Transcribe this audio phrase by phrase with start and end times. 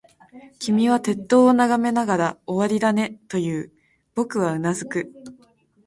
[0.57, 3.71] 君は鉄塔を眺めながら、終わりだね、と言う。
[4.15, 5.13] 僕はうなずく。